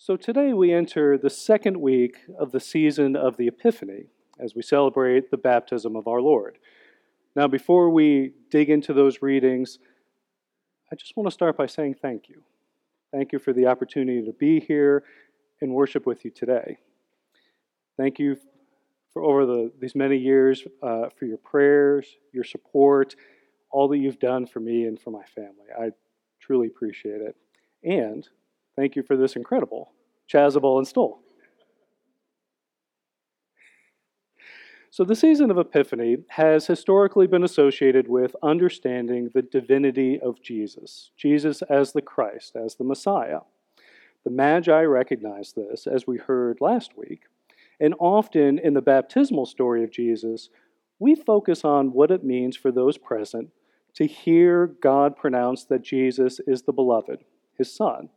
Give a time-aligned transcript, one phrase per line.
[0.00, 4.04] So today we enter the second week of the season of the Epiphany
[4.38, 6.58] as we celebrate the baptism of our Lord.
[7.34, 9.80] Now, before we dig into those readings,
[10.92, 12.44] I just want to start by saying thank you.
[13.12, 15.02] Thank you for the opportunity to be here
[15.60, 16.78] and worship with you today.
[17.96, 18.36] Thank you
[19.12, 23.16] for over the, these many years uh, for your prayers, your support,
[23.72, 25.66] all that you've done for me and for my family.
[25.76, 25.90] I
[26.40, 27.34] truly appreciate it.
[27.82, 28.28] And
[28.78, 29.90] Thank you for this incredible
[30.32, 31.20] chasuble and stole.
[34.90, 41.10] So, the season of Epiphany has historically been associated with understanding the divinity of Jesus,
[41.16, 43.40] Jesus as the Christ, as the Messiah.
[44.22, 47.22] The Magi recognize this, as we heard last week,
[47.80, 50.50] and often in the baptismal story of Jesus,
[51.00, 53.50] we focus on what it means for those present
[53.94, 57.24] to hear God pronounce that Jesus is the beloved,
[57.56, 58.10] his Son.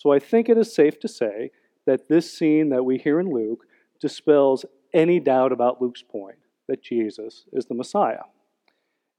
[0.00, 1.50] So I think it is safe to say
[1.84, 3.66] that this scene that we hear in Luke
[4.00, 8.22] dispels any doubt about Luke's point that Jesus is the Messiah.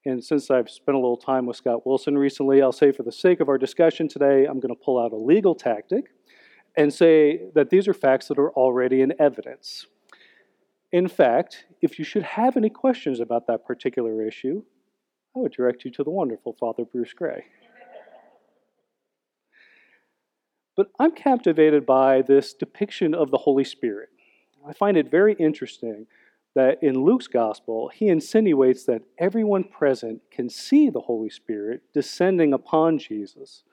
[0.08, 3.12] And since I've spent a little time with Scott Wilson recently, I'll say for the
[3.12, 6.06] sake of our discussion today, I'm going to pull out a legal tactic
[6.76, 9.86] and say that these are facts that are already in evidence.
[10.92, 14.64] In fact, if you should have any questions about that particular issue,
[15.36, 17.46] I would direct you to the wonderful Father Bruce Gray.
[20.76, 24.10] But I'm captivated by this depiction of the Holy Spirit.
[24.66, 26.08] I find it very interesting
[26.56, 32.54] that in Luke's gospel, he insinuates that everyone present can see the Holy Spirit descending
[32.54, 33.64] upon Jesus,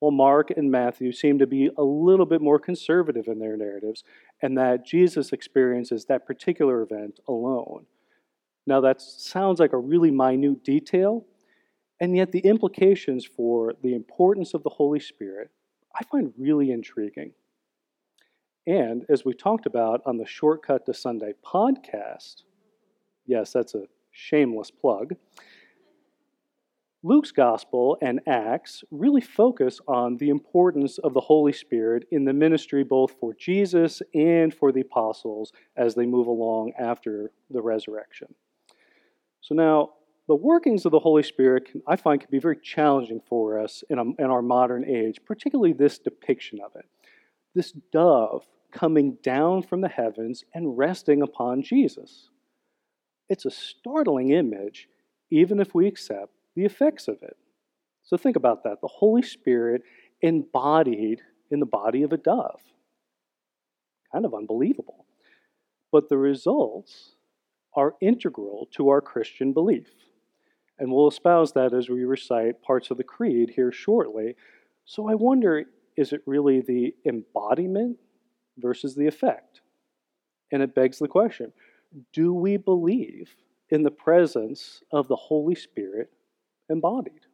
[0.00, 4.04] while Mark and Matthew seem to be a little bit more conservative in their narratives,
[4.42, 7.86] and that Jesus experiences that particular event alone.
[8.66, 11.24] Now, that sounds like a really minute detail,
[12.00, 15.50] and yet the implications for the importance of the Holy Spirit
[15.94, 17.32] I find really intriguing.
[18.66, 22.42] And as we talked about on the Shortcut to Sunday podcast,
[23.26, 25.14] yes, that's a shameless plug.
[27.04, 32.32] Luke's gospel and Acts really focus on the importance of the Holy Spirit in the
[32.32, 38.34] ministry both for Jesus and for the apostles as they move along after the resurrection.
[39.40, 39.90] So now,
[40.28, 43.82] the workings of the Holy Spirit, can, I find, can be very challenging for us
[43.88, 46.84] in, a, in our modern age, particularly this depiction of it.
[47.54, 52.28] This dove coming down from the heavens and resting upon Jesus.
[53.30, 54.88] It's a startling image,
[55.30, 57.36] even if we accept the effects of it.
[58.02, 59.82] So think about that the Holy Spirit
[60.20, 62.60] embodied in the body of a dove.
[64.12, 65.06] Kind of unbelievable.
[65.90, 67.12] But the results
[67.74, 69.88] are integral to our Christian belief.
[70.78, 74.36] And we'll espouse that as we recite parts of the Creed here shortly.
[74.84, 75.64] So I wonder
[75.96, 77.98] is it really the embodiment
[78.56, 79.60] versus the effect?
[80.52, 81.52] And it begs the question
[82.12, 83.34] do we believe
[83.70, 86.10] in the presence of the Holy Spirit
[86.70, 87.26] embodied?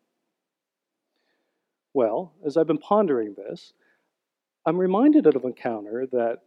[1.93, 3.73] Well, as I've been pondering this,
[4.67, 6.39] I'm reminded of an encounter that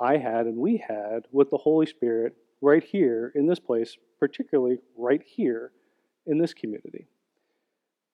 [0.00, 4.78] I had and we had with the Holy Spirit right here in this place, particularly
[4.96, 5.72] right here
[6.26, 7.06] in this community.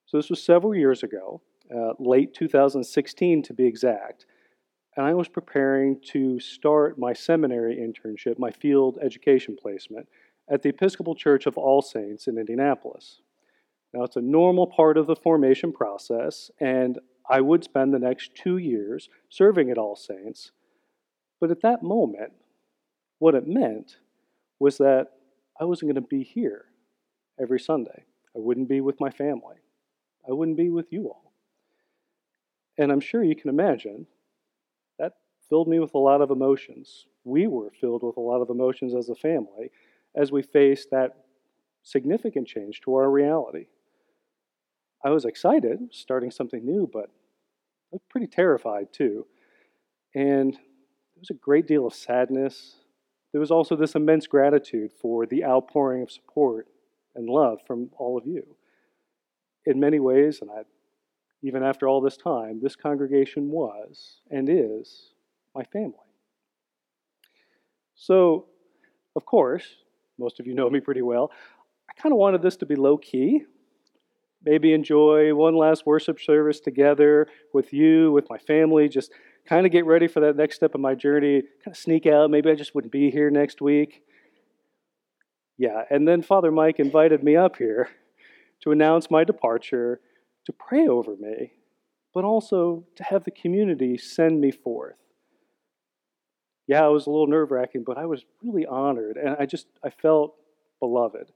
[0.07, 1.41] So this was several years ago,
[1.75, 4.27] uh, late 2016 to be exact,
[4.97, 10.07] and I was preparing to start my seminary internship, my field education placement,
[10.51, 13.21] at the Episcopal Church of All Saints in Indianapolis.
[13.95, 16.99] Now, it's a normal part of the formation process, and
[17.29, 20.53] I would spend the next two years serving at All Saints.
[21.41, 22.33] But at that moment,
[23.19, 23.97] what it meant
[24.59, 25.13] was that
[25.59, 26.67] I wasn't going to be here
[27.41, 28.05] every Sunday.
[28.35, 29.57] I wouldn't be with my family.
[30.29, 31.33] I wouldn't be with you all.
[32.79, 34.07] And I'm sure you can imagine
[34.99, 35.15] that
[35.49, 37.07] filled me with a lot of emotions.
[37.25, 39.71] We were filled with a lot of emotions as a family
[40.15, 41.17] as we faced that
[41.83, 43.67] significant change to our reality.
[45.05, 49.27] I was excited, starting something new, but I was pretty terrified too.
[50.15, 52.77] And there was a great deal of sadness.
[53.33, 56.69] There was also this immense gratitude for the outpouring of support
[57.15, 58.57] and love from all of you.
[59.67, 60.63] In many ways, and I,
[61.43, 65.13] even after all this time, this congregation was and is
[65.55, 65.95] my family.
[67.95, 68.47] So,
[69.15, 69.65] of course,
[70.19, 71.31] most of you know me pretty well.
[71.89, 73.43] I kind of wanted this to be low key.
[74.45, 79.13] Maybe enjoy one last worship service together with you, with my family, just
[79.47, 82.31] kind of get ready for that next step of my journey, kind of sneak out.
[82.31, 84.03] Maybe I just wouldn't be here next week.
[85.59, 87.89] Yeah, and then Father Mike invited me up here
[88.63, 90.01] to announce my departure,
[90.47, 91.53] to pray over me,
[92.15, 94.97] but also to have the community send me forth.
[96.67, 99.67] Yeah, it was a little nerve wracking, but I was really honored and I just,
[99.85, 100.37] I felt
[100.81, 101.33] beloved.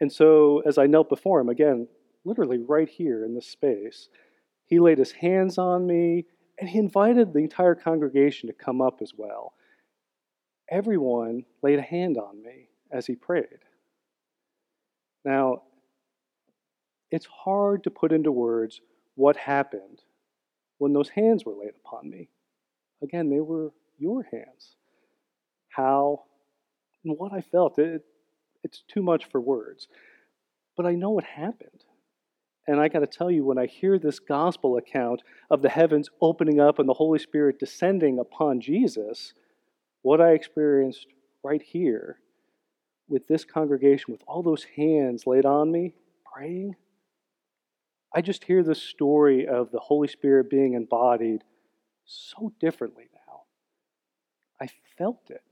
[0.00, 1.88] And so as I knelt before him, again,
[2.24, 4.08] literally right here in this space,
[4.64, 6.24] he laid his hands on me
[6.58, 9.54] and he invited the entire congregation to come up as well.
[10.70, 13.64] Everyone laid a hand on me as he prayed.
[15.24, 15.62] Now,
[17.10, 18.80] it's hard to put into words
[19.14, 20.02] what happened
[20.78, 22.28] when those hands were laid upon me.
[23.02, 24.76] Again, they were your hands.
[25.68, 26.22] How
[27.04, 28.04] and what I felt, it,
[28.64, 29.86] it's too much for words.
[30.76, 31.84] But I know what happened.
[32.66, 36.10] And I got to tell you, when I hear this gospel account of the heavens
[36.20, 39.34] opening up and the Holy Spirit descending upon Jesus,
[40.02, 41.06] what I experienced
[41.44, 42.18] right here
[43.08, 45.94] with this congregation, with all those hands laid on me,
[46.32, 46.76] praying,
[48.14, 51.44] I just hear the story of the Holy Spirit being embodied
[52.04, 53.42] so differently now.
[54.60, 55.42] I felt it.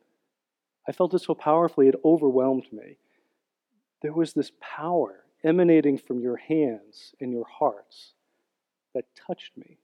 [0.89, 2.99] I felt it so powerfully, it overwhelmed me.
[4.03, 8.15] There was this power emanating from your hands and your hearts
[8.95, 9.79] that touched me.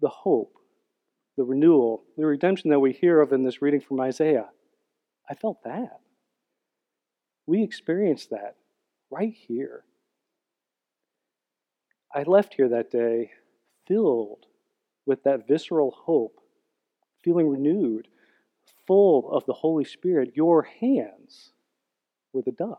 [0.00, 0.54] The hope,
[1.36, 4.48] the renewal, the redemption that we hear of in this reading from Isaiah,
[5.28, 6.00] I felt that.
[7.46, 8.56] We experienced that
[9.10, 9.84] right here.
[12.14, 13.30] I left here that day
[13.86, 14.46] filled
[15.06, 16.40] with that visceral hope,
[17.22, 18.08] feeling renewed,
[18.86, 20.32] full of the Holy Spirit.
[20.34, 21.52] Your hands
[22.32, 22.78] were the dove.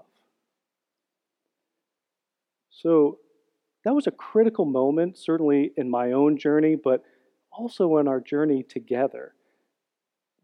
[2.69, 3.19] So
[3.83, 7.03] that was a critical moment, certainly in my own journey, but
[7.51, 9.33] also in our journey together.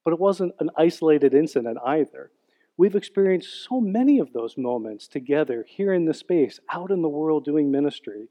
[0.04, 2.32] But it wasn't an isolated incident either.
[2.78, 7.10] We've experienced so many of those moments together here in the space, out in the
[7.10, 8.30] world doing ministry.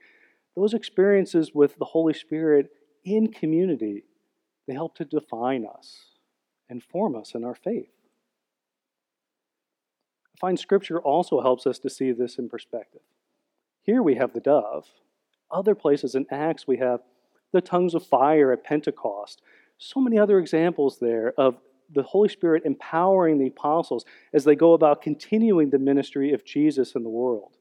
[0.57, 2.71] Those experiences with the Holy Spirit
[3.05, 4.05] in community,
[4.67, 5.99] they help to define us
[6.71, 7.93] and form us in our faith.
[10.35, 13.03] I find Scripture also helps us to see this in perspective.
[13.83, 14.87] Here we have the dove.
[15.51, 17.01] Other places in Acts, we have
[17.53, 19.43] the tongues of fire at Pentecost.
[19.79, 21.57] So many other examples there of
[21.91, 26.95] the Holy Spirit empowering the apostles as they go about continuing the ministry of Jesus
[26.95, 27.57] in the world.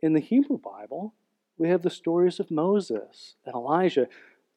[0.00, 1.14] In the Hebrew Bible,
[1.56, 4.08] we have the stories of Moses and Elijah.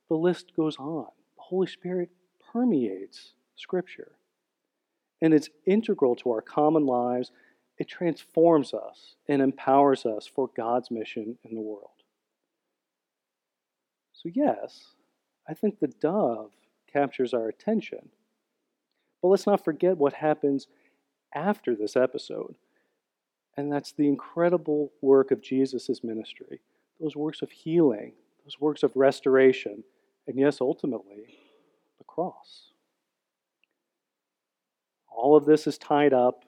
[0.10, 1.08] The list goes on.
[1.38, 2.10] The Holy Spirit
[2.52, 4.12] permeates Scripture.
[5.22, 7.32] And it's integral to our common lives
[7.78, 11.90] it transforms us and empowers us for God's mission in the world.
[14.14, 14.94] So, yes,
[15.50, 16.52] I think the dove
[16.92, 18.10] captures our attention.
[19.22, 20.68] But let's not forget what happens
[21.34, 22.56] after this episode.
[23.56, 26.62] And that's the incredible work of Jesus' ministry
[27.00, 28.14] those works of healing,
[28.46, 29.84] those works of restoration,
[30.28, 31.36] and yes, ultimately,
[31.98, 32.74] the cross.
[35.10, 36.46] All of this is tied up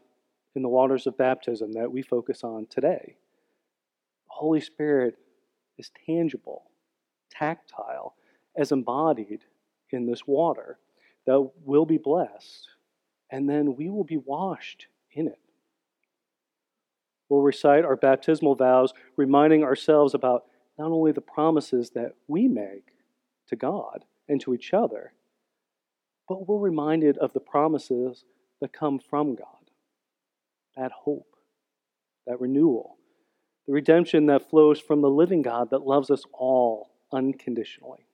[0.56, 3.16] in the waters of baptism that we focus on today.
[4.28, 5.18] The Holy Spirit
[5.80, 6.66] is tangible,
[7.32, 8.14] tactile,
[8.56, 9.46] as embodied
[9.94, 10.78] in this water
[11.26, 12.68] that will be blessed,
[13.30, 15.40] and then we will be washed in it.
[17.30, 20.46] We'll recite our baptismal vows, reminding ourselves about
[20.78, 22.88] not only the promises that we make
[23.48, 25.14] to God and to each other,
[26.28, 28.26] but we're reminded of the promises
[28.62, 29.48] that come from God
[30.76, 31.36] that hope,
[32.26, 32.98] that renewal,
[33.68, 38.08] the redemption that flows from the living God that loves us all unconditionally.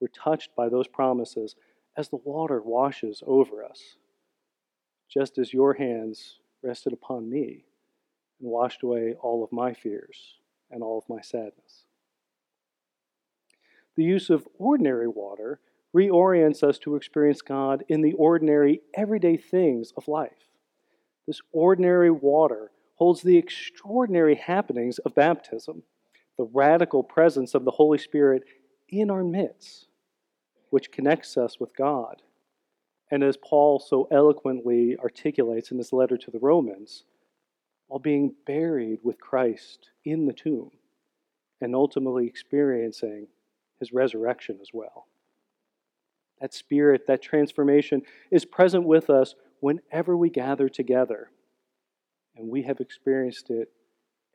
[0.00, 1.56] We're touched by those promises
[1.96, 3.96] as the water washes over us,
[5.08, 7.64] just as your hands rested upon me
[8.40, 10.36] and washed away all of my fears
[10.70, 11.84] and all of my sadness.
[13.96, 15.60] The use of ordinary water
[15.94, 20.50] reorients us to experience God in the ordinary, everyday things of life.
[21.26, 25.82] This ordinary water holds the extraordinary happenings of baptism,
[26.36, 28.44] the radical presence of the Holy Spirit
[28.88, 29.86] in our midst,
[30.70, 32.22] which connects us with God.
[33.10, 37.04] And as Paul so eloquently articulates in his letter to the Romans,
[37.88, 40.70] while being buried with Christ in the tomb
[41.60, 43.26] and ultimately experiencing
[43.80, 45.06] his resurrection as well.
[46.40, 51.30] That spirit, that transformation is present with us whenever we gather together.
[52.36, 53.70] And we have experienced it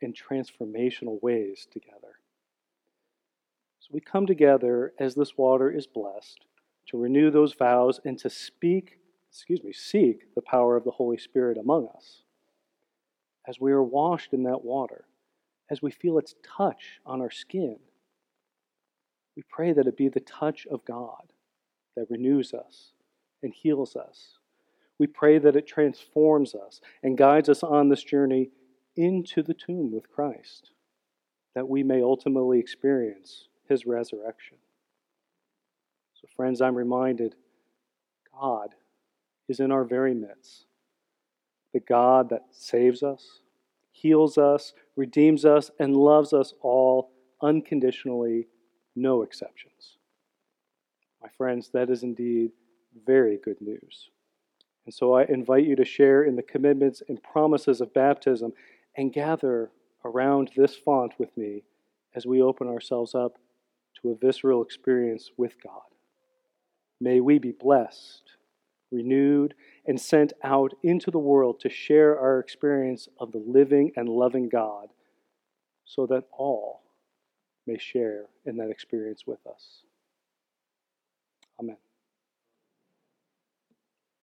[0.00, 2.03] in transformational ways together.
[3.84, 6.46] So we come together as this water is blessed
[6.86, 8.98] to renew those vows and to speak,
[9.30, 12.22] excuse me, seek the power of the Holy Spirit among us.
[13.46, 15.04] As we are washed in that water,
[15.70, 17.76] as we feel its touch on our skin,
[19.36, 21.34] we pray that it be the touch of God
[21.94, 22.92] that renews us
[23.42, 24.38] and heals us.
[24.98, 28.48] We pray that it transforms us and guides us on this journey
[28.96, 30.70] into the tomb with Christ,
[31.54, 34.56] that we may ultimately experience his resurrection.
[36.14, 37.34] So, friends, I'm reminded
[38.38, 38.74] God
[39.48, 40.66] is in our very midst.
[41.72, 43.40] The God that saves us,
[43.90, 47.10] heals us, redeems us, and loves us all
[47.42, 48.48] unconditionally,
[48.94, 49.98] no exceptions.
[51.22, 52.52] My friends, that is indeed
[53.06, 54.10] very good news.
[54.84, 58.52] And so I invite you to share in the commitments and promises of baptism
[58.96, 59.70] and gather
[60.04, 61.64] around this font with me
[62.14, 63.38] as we open ourselves up
[64.10, 65.82] a visceral experience with God.
[67.00, 68.22] May we be blessed,
[68.90, 69.54] renewed,
[69.86, 74.48] and sent out into the world to share our experience of the living and loving
[74.48, 74.88] God
[75.84, 76.82] so that all
[77.66, 79.82] may share in that experience with us.
[81.60, 81.76] Amen.